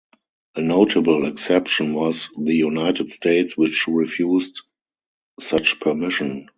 A 0.55 0.61
notable 0.61 1.27
exception 1.27 1.93
was 1.93 2.29
the 2.35 2.55
United 2.55 3.11
States, 3.11 3.55
which 3.55 3.85
refused 3.87 4.63
such 5.39 5.79
permission. 5.79 6.49